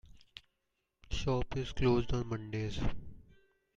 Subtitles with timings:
[1.07, 2.79] The shop is closed on Mondays.